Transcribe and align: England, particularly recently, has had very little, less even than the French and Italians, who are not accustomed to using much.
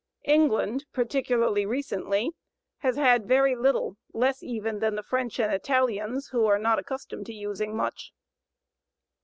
England, 0.25 0.85
particularly 0.93 1.63
recently, 1.63 2.31
has 2.79 2.95
had 2.95 3.27
very 3.27 3.55
little, 3.55 3.97
less 4.13 4.41
even 4.41 4.79
than 4.79 4.95
the 4.95 5.03
French 5.03 5.39
and 5.39 5.53
Italians, 5.53 6.29
who 6.29 6.47
are 6.47 6.57
not 6.57 6.79
accustomed 6.79 7.27
to 7.27 7.33
using 7.35 7.75
much. 7.77 8.11